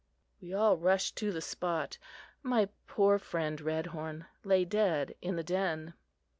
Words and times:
We 0.41 0.51
all 0.51 0.77
rushed 0.77 1.15
to 1.17 1.31
the 1.31 1.41
spot. 1.43 1.99
My 2.41 2.69
poor 2.87 3.19
friend, 3.19 3.61
Redhorn, 3.61 4.25
lay 4.43 4.65
dead 4.65 5.13
in 5.21 5.35
the 5.35 5.43
den. 5.43 5.93